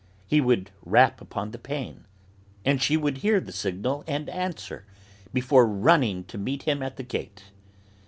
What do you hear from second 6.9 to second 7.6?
the gate.